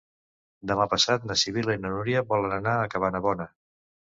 Demà 0.71 0.87
passat 0.93 1.27
na 1.31 1.37
Sibil·la 1.41 1.75
i 1.77 1.83
na 1.83 1.93
Núria 1.97 2.25
volen 2.33 2.57
anar 2.57 2.75
a 2.79 2.89
Cabanabona. 2.97 3.49